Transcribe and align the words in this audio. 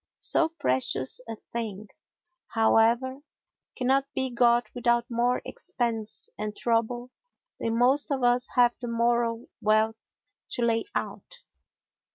So 0.17 0.49
precious 0.49 1.21
a 1.29 1.35
thing, 1.53 1.89
however, 2.55 3.19
cannot 3.75 4.11
be 4.15 4.31
got 4.31 4.65
without 4.73 5.05
more 5.11 5.43
expense 5.45 6.27
and 6.39 6.57
trouble 6.57 7.11
than 7.59 7.77
most 7.77 8.09
of 8.09 8.23
us 8.23 8.47
have 8.55 8.75
the 8.81 8.87
moral 8.87 9.45
wealth 9.61 9.99
to 10.53 10.63
lay 10.63 10.85
out. 10.95 11.35